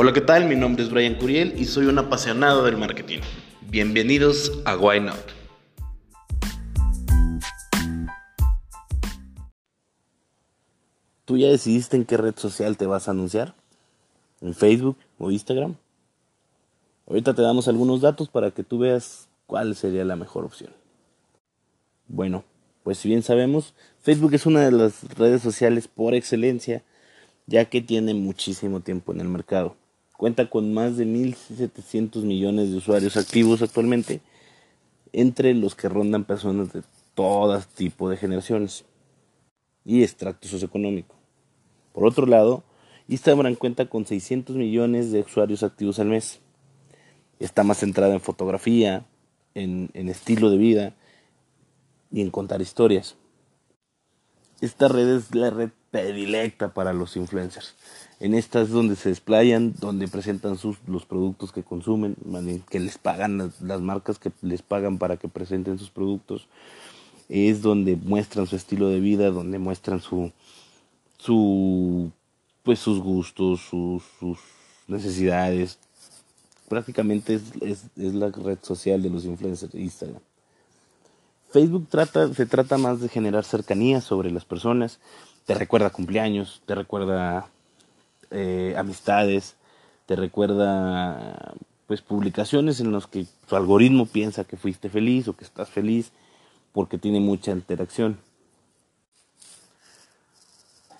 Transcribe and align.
Hola, 0.00 0.12
¿qué 0.12 0.20
tal? 0.20 0.46
Mi 0.46 0.54
nombre 0.54 0.84
es 0.84 0.90
Brian 0.90 1.16
Curiel 1.16 1.60
y 1.60 1.64
soy 1.64 1.86
un 1.86 1.98
apasionado 1.98 2.62
del 2.62 2.76
marketing. 2.76 3.18
Bienvenidos 3.68 4.62
a 4.64 4.76
Why 4.76 5.00
Not. 5.00 5.18
¿Tú 11.24 11.36
ya 11.36 11.48
decidiste 11.48 11.96
en 11.96 12.04
qué 12.04 12.16
red 12.16 12.36
social 12.36 12.76
te 12.76 12.86
vas 12.86 13.08
a 13.08 13.10
anunciar? 13.10 13.56
¿En 14.40 14.54
Facebook 14.54 14.96
o 15.18 15.32
Instagram? 15.32 15.74
Ahorita 17.08 17.34
te 17.34 17.42
damos 17.42 17.66
algunos 17.66 18.00
datos 18.00 18.28
para 18.28 18.52
que 18.52 18.62
tú 18.62 18.78
veas 18.78 19.26
cuál 19.48 19.74
sería 19.74 20.04
la 20.04 20.14
mejor 20.14 20.44
opción. 20.44 20.70
Bueno, 22.06 22.44
pues 22.84 22.98
si 22.98 23.08
bien 23.08 23.24
sabemos, 23.24 23.74
Facebook 24.00 24.32
es 24.34 24.46
una 24.46 24.60
de 24.60 24.70
las 24.70 25.02
redes 25.16 25.42
sociales 25.42 25.88
por 25.88 26.14
excelencia, 26.14 26.84
ya 27.48 27.64
que 27.64 27.80
tiene 27.80 28.14
muchísimo 28.14 28.78
tiempo 28.78 29.10
en 29.10 29.22
el 29.22 29.28
mercado. 29.28 29.74
Cuenta 30.18 30.50
con 30.50 30.74
más 30.74 30.96
de 30.96 31.06
1.700 31.06 32.22
millones 32.24 32.72
de 32.72 32.76
usuarios 32.78 33.16
activos 33.16 33.62
actualmente, 33.62 34.20
entre 35.12 35.54
los 35.54 35.76
que 35.76 35.88
rondan 35.88 36.24
personas 36.24 36.72
de 36.72 36.82
todo 37.14 37.60
tipo 37.76 38.10
de 38.10 38.16
generaciones 38.16 38.84
y 39.84 40.02
extracto 40.02 40.48
socioeconómico. 40.48 41.14
Por 41.92 42.04
otro 42.04 42.26
lado, 42.26 42.64
Instagram 43.06 43.54
cuenta 43.54 43.88
con 43.88 44.06
600 44.06 44.56
millones 44.56 45.12
de 45.12 45.20
usuarios 45.20 45.62
activos 45.62 46.00
al 46.00 46.08
mes. 46.08 46.40
Está 47.38 47.62
más 47.62 47.78
centrada 47.78 48.12
en 48.12 48.20
fotografía, 48.20 49.06
en, 49.54 49.88
en 49.94 50.08
estilo 50.08 50.50
de 50.50 50.56
vida 50.56 50.96
y 52.10 52.22
en 52.22 52.32
contar 52.32 52.60
historias. 52.60 53.14
Esta 54.60 54.88
red 54.88 55.08
es 55.10 55.32
la 55.32 55.50
red 55.50 55.70
predilecta 55.92 56.74
para 56.74 56.92
los 56.92 57.16
influencers. 57.16 57.76
En 58.20 58.34
esta 58.34 58.60
es 58.60 58.70
donde 58.70 58.96
se 58.96 59.10
desplayan, 59.10 59.74
donde 59.78 60.08
presentan 60.08 60.58
sus, 60.58 60.76
los 60.88 61.06
productos 61.06 61.52
que 61.52 61.62
consumen, 61.62 62.16
que 62.68 62.80
les 62.80 62.98
pagan 62.98 63.38
las, 63.38 63.60
las, 63.60 63.80
marcas 63.80 64.18
que 64.18 64.32
les 64.42 64.60
pagan 64.60 64.98
para 64.98 65.16
que 65.16 65.28
presenten 65.28 65.78
sus 65.78 65.90
productos. 65.90 66.48
Es 67.28 67.62
donde 67.62 67.94
muestran 67.94 68.46
su 68.46 68.56
estilo 68.56 68.88
de 68.88 68.98
vida, 68.98 69.30
donde 69.30 69.58
muestran 69.58 70.00
su, 70.00 70.32
su 71.18 72.10
pues 72.64 72.80
sus 72.80 73.00
gustos, 73.00 73.60
sus, 73.60 74.02
sus 74.18 74.38
necesidades. 74.88 75.78
Prácticamente 76.68 77.34
es, 77.34 77.42
es, 77.60 77.84
es, 77.96 78.14
la 78.14 78.30
red 78.30 78.58
social 78.62 79.00
de 79.00 79.10
los 79.10 79.24
influencers 79.24 79.74
Instagram. 79.74 80.20
Facebook 81.50 81.86
trata, 81.88 82.34
se 82.34 82.46
trata 82.46 82.78
más 82.78 83.00
de 83.00 83.08
generar 83.08 83.44
cercanía 83.44 84.00
sobre 84.00 84.30
las 84.30 84.44
personas. 84.44 84.98
Te 85.46 85.54
recuerda 85.54 85.90
cumpleaños, 85.90 86.62
te 86.66 86.74
recuerda 86.74 87.48
eh, 88.30 88.74
amistades, 88.76 89.56
te 90.06 90.16
recuerda 90.16 91.54
pues 91.86 92.02
publicaciones 92.02 92.80
en 92.80 92.92
las 92.92 93.06
que 93.06 93.26
tu 93.48 93.56
algoritmo 93.56 94.06
piensa 94.06 94.44
que 94.44 94.56
fuiste 94.56 94.90
feliz 94.90 95.26
o 95.28 95.36
que 95.36 95.44
estás 95.44 95.70
feliz 95.70 96.12
porque 96.72 96.98
tiene 96.98 97.18
mucha 97.18 97.50
interacción. 97.50 98.18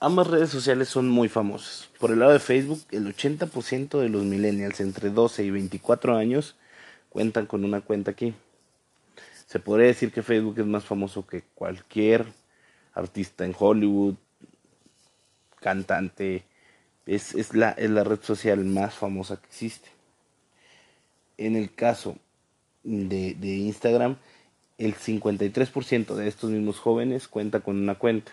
Ambas 0.00 0.26
redes 0.26 0.50
sociales 0.50 0.90
son 0.90 1.08
muy 1.08 1.30
famosas. 1.30 1.88
Por 1.98 2.10
el 2.10 2.18
lado 2.18 2.32
de 2.32 2.38
Facebook, 2.38 2.84
el 2.90 3.06
80% 3.06 3.98
de 3.98 4.10
los 4.10 4.22
millennials 4.22 4.80
entre 4.80 5.08
12 5.08 5.44
y 5.44 5.50
24 5.50 6.16
años 6.16 6.56
cuentan 7.08 7.46
con 7.46 7.64
una 7.64 7.80
cuenta 7.80 8.10
aquí. 8.10 8.34
Se 9.46 9.60
podría 9.60 9.86
decir 9.86 10.12
que 10.12 10.22
Facebook 10.22 10.58
es 10.58 10.66
más 10.66 10.84
famoso 10.84 11.26
que 11.26 11.42
cualquier 11.54 12.26
artista 12.92 13.46
en 13.46 13.54
Hollywood, 13.58 14.16
cantante. 15.60 16.44
Es, 17.06 17.34
es, 17.34 17.54
la, 17.54 17.70
es 17.72 17.90
la 17.90 18.04
red 18.04 18.20
social 18.22 18.64
más 18.64 18.94
famosa 18.94 19.36
que 19.36 19.46
existe. 19.46 19.88
En 21.36 21.56
el 21.56 21.74
caso 21.74 22.16
de, 22.82 23.34
de 23.34 23.56
Instagram, 23.56 24.16
el 24.78 24.94
53% 24.94 26.14
de 26.14 26.28
estos 26.28 26.50
mismos 26.50 26.78
jóvenes 26.78 27.28
cuenta 27.28 27.60
con 27.60 27.76
una 27.76 27.96
cuenta. 27.96 28.32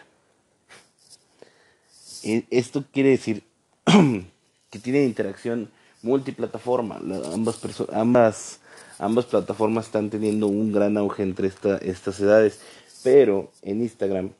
Esto 2.23 2.85
quiere 2.91 3.09
decir 3.09 3.43
que 4.69 4.79
tiene 4.79 5.03
interacción 5.03 5.69
multiplataforma. 6.01 6.99
Ambas, 7.33 7.59
ambas, 7.91 8.59
ambas 8.99 9.25
plataformas 9.25 9.85
están 9.87 10.09
teniendo 10.09 10.47
un 10.47 10.71
gran 10.71 10.97
auge 10.97 11.23
entre 11.23 11.47
esta, 11.47 11.77
estas 11.77 12.19
edades. 12.19 12.59
Pero 13.03 13.51
en 13.61 13.81
Instagram 13.81 14.31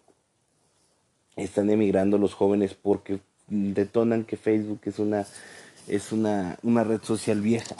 están 1.35 1.69
emigrando 1.69 2.17
los 2.17 2.33
jóvenes 2.33 2.75
porque 2.75 3.19
detonan 3.51 4.23
que 4.23 4.37
Facebook 4.37 4.81
es 4.85 4.99
una, 4.99 5.25
es 5.87 6.11
una, 6.11 6.57
una 6.63 6.83
red 6.83 7.01
social 7.03 7.41
vieja. 7.41 7.75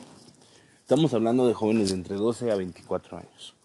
Estamos 0.82 1.14
hablando 1.14 1.48
de 1.48 1.54
jóvenes 1.54 1.90
de 1.90 1.96
entre 1.96 2.16
12 2.18 2.52
a 2.52 2.56
24 2.56 3.18
años. 3.18 3.56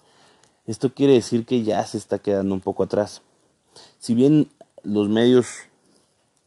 Esto 0.67 0.95
quiere 0.95 1.15
decir 1.15 1.45
que 1.45 1.63
ya 1.63 1.85
se 1.85 1.99
está 1.99 2.19
quedando 2.19 2.55
un 2.55 2.61
poco 2.61 2.85
atrás. 2.85 3.23
Si 3.99 4.15
bien 4.15 4.49
los 4.83 5.09
medios 5.09 5.47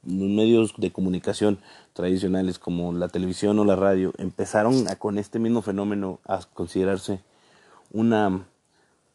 los 0.03 0.29
medios 0.29 0.73
de 0.77 0.91
comunicación 0.91 1.59
tradicionales 1.93 2.57
como 2.57 2.93
la 2.93 3.09
televisión 3.09 3.59
o 3.59 3.65
la 3.65 3.75
radio 3.75 4.13
empezaron 4.17 4.85
con 4.97 5.17
este 5.17 5.39
mismo 5.39 5.61
fenómeno 5.61 6.19
a 6.25 6.39
considerarse 6.53 7.19
una, 7.91 8.45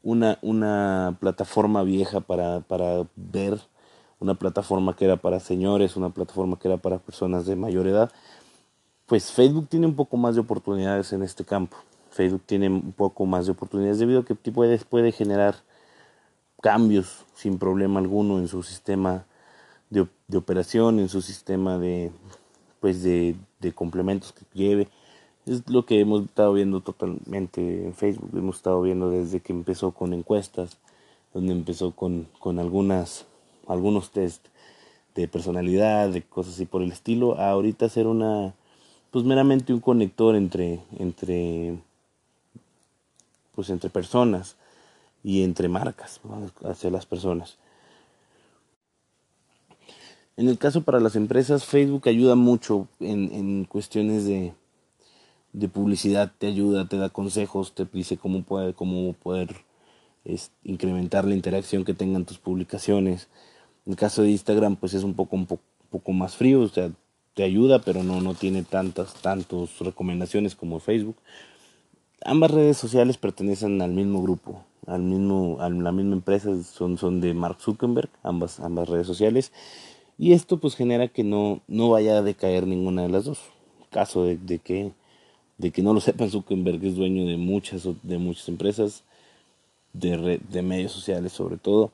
una, 0.03 0.39
una 0.43 1.17
plataforma 1.21 1.83
vieja 1.85 2.21
para, 2.21 2.61
para 2.61 3.07
ver, 3.17 3.61
una 4.25 4.35
plataforma 4.35 4.97
que 4.97 5.05
era 5.05 5.17
para 5.17 5.39
señores, 5.39 5.97
una 5.97 6.11
plataforma 6.11 6.59
que 6.59 6.69
era 6.69 6.79
para 6.79 6.99
personas 6.99 7.47
de 7.47 7.57
mayor 7.57 7.87
edad, 7.87 8.11
pues 9.07 9.31
Facebook 9.31 9.69
tiene 9.69 9.87
un 9.87 9.95
poco 9.95 10.17
más 10.17 10.35
de 10.35 10.41
oportunidades 10.41 11.13
en 11.13 11.23
este 11.23 11.45
campo. 11.45 11.77
Facebook 12.11 12.43
tiene 12.47 12.69
un 12.69 12.93
poco 12.93 13.27
más 13.27 13.47
de 13.47 13.53
oportunidades 13.53 13.99
debido 13.99 14.21
a 14.21 14.25
que 14.25 14.35
puede, 14.35 14.79
puede 14.79 15.13
generar 15.13 15.57
cambios 16.63 17.25
sin 17.35 17.59
problema 17.59 18.01
alguno 18.01 18.39
en 18.39 18.49
su 18.49 18.63
sistema 18.63 19.27
de, 19.91 20.07
de 20.29 20.39
operación, 20.39 21.01
en 21.01 21.09
su 21.09 21.21
sistema 21.21 21.79
de, 21.79 22.11
pues 22.81 23.03
de, 23.03 23.37
de 23.61 23.73
complementos 23.73 24.33
que 24.33 24.45
lleve. 24.55 24.89
Es 25.45 25.69
lo 25.69 25.85
que 25.85 26.01
hemos 26.01 26.25
estado 26.25 26.55
viendo 26.55 26.81
totalmente 26.81 27.85
en 27.85 27.93
Facebook. 27.93 28.31
Hemos 28.33 28.57
estado 28.57 28.81
viendo 28.81 29.11
desde 29.11 29.41
que 29.41 29.53
empezó 29.53 29.91
con 29.91 30.15
encuestas, 30.15 30.79
donde 31.35 31.53
empezó 31.53 31.91
con, 31.91 32.29
con 32.39 32.59
algunas, 32.59 33.27
algunos 33.69 34.11
test 34.11 34.47
de 35.15 35.29
personalidad, 35.29 36.11
de 36.11 36.23
cosas 36.23 36.55
así 36.55 36.67
por 36.67 36.83
el 36.83 36.93
estilo, 36.93 37.39
ahorita 37.39 37.89
ser 37.89 38.07
una, 38.07 38.55
pues 39.11 39.25
meramente 39.25 39.73
un 39.73 39.81
conector 39.81 40.35
entre, 40.35 40.81
entre, 40.99 41.79
pues 43.55 43.71
entre 43.71 43.91
personas 43.91 44.57
y 45.23 45.43
entre 45.43 45.69
marcas 45.69 46.21
hacia 46.65 46.91
las 46.91 47.07
personas. 47.07 47.57
En 50.37 50.49
el 50.49 50.59
caso 50.59 50.83
para 50.83 50.99
las 50.99 51.15
empresas, 51.15 51.65
Facebook 51.65 52.09
ayuda 52.09 52.35
mucho 52.35 52.89
en, 52.99 53.33
en 53.33 53.65
cuestiones 53.67 54.25
de, 54.25 54.53
de, 55.53 55.69
publicidad, 55.69 56.33
te 56.37 56.49
ayuda, 56.49 56.89
te 56.89 56.97
da 56.97 57.09
consejos, 57.09 57.73
te 57.73 57.87
dice 57.93 58.17
cómo, 58.17 58.43
puede, 58.43 58.75
cómo 58.75 59.13
poder 59.13 59.55
incrementar 60.65 61.25
la 61.25 61.37
interacción 61.37 61.85
que 61.85 61.95
tengan 61.95 62.25
tus 62.25 62.39
publicaciones. 62.39 63.29
En 63.87 63.93
el 63.93 63.97
caso 63.97 64.23
de 64.23 64.31
Instagram, 64.31 64.77
pues 64.77 64.95
es 64.95 65.05
un 65.05 65.15
poco, 65.15 65.37
un 65.37 65.47
poco, 65.47 65.63
poco 65.91 66.13
más 66.13 66.37
frío, 66.37 66.61
o 66.63 66.69
sea, 66.69 66.91
te 67.35 67.43
ayuda, 67.43 67.81
pero 67.81 68.03
no, 68.03 68.21
no 68.21 68.35
tiene 68.35 68.63
tantas, 68.63 69.15
tantas 69.15 69.79
recomendaciones 69.81 70.55
como 70.55 70.81
Facebook. 70.81 71.17
Ambas 72.25 72.53
redes 72.53 72.79
sociales 72.79 73.19
pertenecen 73.19 73.83
al 73.83 73.91
mismo 73.91 74.23
grupo, 74.23 74.65
al 74.87 75.03
mismo, 75.03 75.59
a 75.61 75.69
la 75.69 75.93
misma 75.93 76.15
empresa, 76.15 76.51
son, 76.63 76.97
son 76.97 77.21
de 77.21 77.35
Mark 77.35 77.59
Zuckerberg, 77.61 78.09
ambas, 78.23 78.61
ambas 78.61 78.89
redes 78.89 79.07
sociales. 79.07 79.53
Y 80.17 80.33
esto 80.33 80.59
pues 80.59 80.77
genera 80.77 81.09
que 81.09 81.25
no, 81.25 81.61
no 81.67 81.91
vaya 81.91 82.19
a 82.19 82.23
decaer 82.23 82.67
ninguna 82.67 83.03
de 83.03 83.09
las 83.09 83.25
dos. 83.25 83.41
Caso 83.91 84.25
de, 84.25 84.39
de, 84.39 84.59
que, 84.61 84.93
de 85.59 85.71
que 85.71 85.83
no 85.83 85.93
lo 85.93 86.01
sepan, 86.01 86.31
Zuckerberg 86.31 86.83
es 86.85 86.95
dueño 86.97 87.27
de 87.27 87.37
muchas, 87.37 87.87
de 88.03 88.19
muchas 88.19 88.49
empresas, 88.49 89.03
de, 89.93 90.41
de 90.49 90.63
medios 90.63 90.93
sociales 90.93 91.33
sobre 91.33 91.57
todo. 91.57 91.91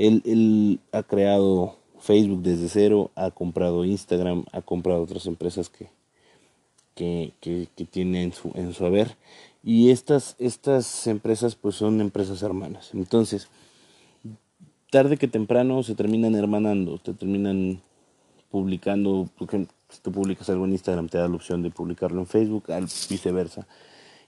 Él, 0.00 0.22
él 0.24 0.80
ha 0.92 1.02
creado 1.02 1.76
Facebook 1.98 2.40
desde 2.42 2.70
cero, 2.70 3.10
ha 3.16 3.30
comprado 3.30 3.84
Instagram, 3.84 4.46
ha 4.50 4.62
comprado 4.62 5.02
otras 5.02 5.26
empresas 5.26 5.68
que, 5.68 5.90
que, 6.94 7.34
que, 7.40 7.68
que 7.76 7.84
tiene 7.84 8.22
en 8.22 8.32
su, 8.32 8.50
en 8.54 8.72
su 8.72 8.86
haber. 8.86 9.18
Y 9.62 9.90
estas, 9.90 10.36
estas 10.38 11.06
empresas 11.06 11.54
pues 11.54 11.74
son 11.74 12.00
empresas 12.00 12.40
hermanas. 12.40 12.92
Entonces, 12.94 13.48
tarde 14.90 15.18
que 15.18 15.28
temprano 15.28 15.82
se 15.82 15.94
terminan 15.94 16.34
hermanando, 16.34 16.96
te 16.96 17.12
terminan 17.12 17.82
publicando, 18.50 19.28
porque 19.36 19.66
si 19.90 20.00
tú 20.00 20.12
publicas 20.12 20.48
algo 20.48 20.64
en 20.64 20.72
Instagram 20.72 21.10
te 21.10 21.18
da 21.18 21.28
la 21.28 21.36
opción 21.36 21.62
de 21.62 21.70
publicarlo 21.70 22.20
en 22.20 22.26
Facebook, 22.26 22.72
al 22.72 22.86
viceversa. 23.10 23.66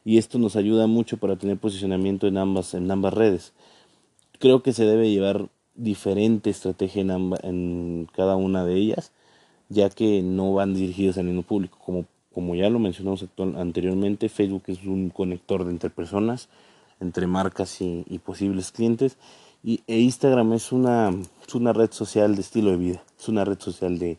Y 0.05 0.19
esto 0.19 0.39
nos 0.39 0.55
ayuda 0.55 0.87
mucho 0.87 1.17
para 1.17 1.37
tener 1.37 1.57
posicionamiento 1.57 2.27
en 2.27 2.37
ambas, 2.37 2.75
en 2.75 2.91
ambas 2.91 3.15
redes. 3.15 3.55
Creo 4.39 4.63
que 4.63 4.75
se 4.75 4.85
debe 4.85 5.11
llevar 5.11 5.49
diferente 5.75 6.51
estrategia 6.51 7.03
en, 7.03 7.35
en 7.43 8.09
cada 8.15 8.37
una 8.37 8.65
de 8.65 8.77
ellas, 8.77 9.13
ya 9.69 9.91
que 9.91 10.23
no 10.23 10.55
van 10.55 10.75
dirigidos 10.75 11.19
al 11.19 11.25
mismo 11.25 11.43
público. 11.43 11.79
Como 11.85 12.07
como 12.33 12.55
ya 12.55 12.71
lo 12.71 12.79
mencionamos 12.79 13.27
anteriormente, 13.57 14.29
Facebook 14.29 14.65
es 14.67 14.85
un 14.85 15.11
conector 15.11 15.65
de 15.65 15.71
entre 15.71 15.91
personas, 15.91 16.49
entre 17.01 17.27
marcas 17.27 17.81
y, 17.81 18.21
posibles 18.25 18.73
clientes. 18.73 19.17
Y, 19.63 19.83
e 19.87 19.99
Instagram 20.01 20.53
es 20.55 20.73
una, 20.73 21.11
es 21.47 21.55
una 21.55 21.73
red 21.73 21.93
social 21.93 22.35
de 22.35 22.41
estilo 22.41 22.71
de 22.71 22.77
vida, 22.77 23.05
es 23.19 23.29
una 23.29 23.45
red 23.45 23.61
social 23.61 23.99
de 23.99 24.19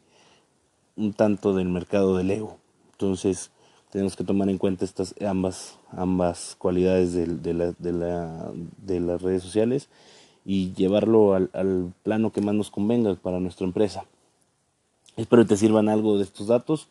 un 0.96 1.14
tanto 1.14 1.54
del 1.54 1.70
mercado 1.70 2.16
del 2.18 2.32
ego. 2.32 2.58
Entonces 2.92 3.52
tenemos 3.90 4.16
que 4.16 4.24
tomar 4.24 4.50
en 4.50 4.58
cuenta 4.58 4.86
estas 4.86 5.16
ambas, 5.22 5.78
ambas 5.92 6.56
cualidades 6.58 7.14
de, 7.14 7.26
de, 7.26 7.54
la, 7.54 7.72
de, 7.78 7.94
la, 7.94 8.52
de 8.78 9.00
las 9.00 9.22
redes 9.22 9.44
sociales 9.44 9.90
y 10.46 10.74
llevarlo 10.74 11.34
al, 11.34 11.94
plano 12.04 12.32
que 12.32 12.42
más 12.42 12.56
nos 12.56 12.70
convenga 12.70 13.16
para 13.16 13.40
nuestra 13.40 13.66
empresa. 13.66 14.06
Espero 15.16 15.44
que 15.44 15.50
te 15.50 15.58
sirvan 15.58 15.90
algo 15.90 16.18
de 16.18 16.24
estos 16.24 16.48
datos. 16.48 16.88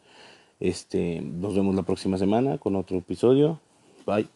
Este, 0.60 1.20
nos 1.20 1.54
vemos 1.54 1.74
la 1.74 1.82
próxima 1.82 2.18
semana 2.18 2.58
con 2.58 2.76
otro 2.76 2.98
episodio. 2.98 3.58
Bye. 4.06 4.28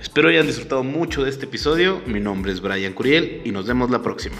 Espero 0.00 0.30
hayan 0.30 0.46
disfrutado 0.46 0.82
mucho 0.82 1.22
de 1.22 1.30
este 1.30 1.44
episodio. 1.44 2.00
Mi 2.06 2.18
nombre 2.18 2.50
es 2.50 2.60
Brian 2.60 2.92
Curiel 2.92 3.42
y 3.44 3.52
nos 3.52 3.66
vemos 3.66 3.90
la 3.90 4.02
próxima. 4.02 4.38